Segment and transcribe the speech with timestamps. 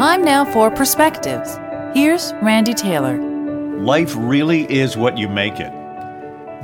[0.00, 1.58] Time now for perspectives.
[1.92, 3.18] Here's Randy Taylor.
[3.82, 5.70] Life really is what you make it.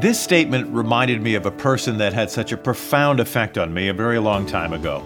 [0.01, 3.89] This statement reminded me of a person that had such a profound effect on me
[3.89, 5.05] a very long time ago.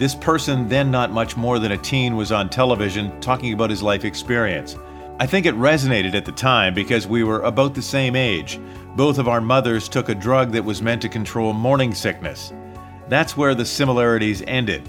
[0.00, 3.80] This person, then not much more than a teen, was on television talking about his
[3.80, 4.74] life experience.
[5.20, 8.58] I think it resonated at the time because we were about the same age.
[8.96, 12.52] Both of our mothers took a drug that was meant to control morning sickness.
[13.06, 14.82] That's where the similarities ended.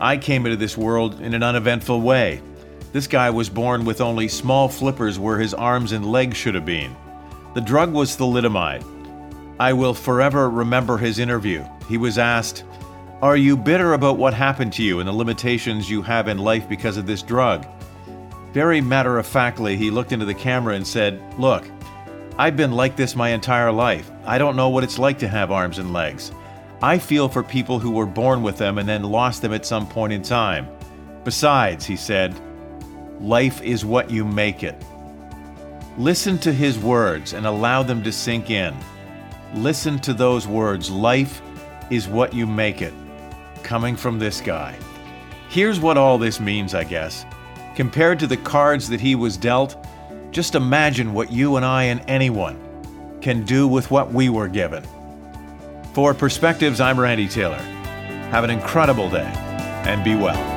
[0.00, 2.42] I came into this world in an uneventful way.
[2.92, 6.66] This guy was born with only small flippers where his arms and legs should have
[6.66, 6.96] been.
[7.54, 8.84] The drug was thalidomide.
[9.60, 11.64] I will forever remember his interview.
[11.88, 12.64] He was asked,
[13.22, 16.68] Are you bitter about what happened to you and the limitations you have in life
[16.68, 17.66] because of this drug?
[18.52, 21.68] Very matter of factly, he looked into the camera and said, Look,
[22.36, 24.10] I've been like this my entire life.
[24.24, 26.32] I don't know what it's like to have arms and legs.
[26.84, 29.86] I feel for people who were born with them and then lost them at some
[29.86, 30.68] point in time.
[31.24, 32.38] Besides, he said,
[33.22, 34.76] life is what you make it.
[35.96, 38.76] Listen to his words and allow them to sink in.
[39.54, 41.40] Listen to those words life
[41.88, 42.92] is what you make it.
[43.62, 44.76] Coming from this guy.
[45.48, 47.24] Here's what all this means, I guess.
[47.74, 49.82] Compared to the cards that he was dealt,
[50.32, 52.60] just imagine what you and I and anyone
[53.22, 54.84] can do with what we were given.
[55.94, 57.54] For Perspectives, I'm Randy Taylor.
[57.54, 59.30] Have an incredible day
[59.86, 60.53] and be well.